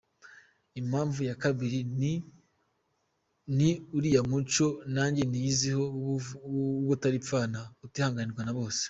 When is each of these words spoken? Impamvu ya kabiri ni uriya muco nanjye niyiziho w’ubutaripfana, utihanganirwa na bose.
Impamvu 0.79 1.19
ya 1.29 1.35
kabiri 1.43 1.79
ni 3.57 3.69
uriya 3.97 4.21
muco 4.31 4.67
nanjye 4.93 5.23
niyiziho 5.25 5.83
w’ubutaripfana, 6.51 7.59
utihanganirwa 7.85 8.43
na 8.45 8.53
bose. 8.57 8.79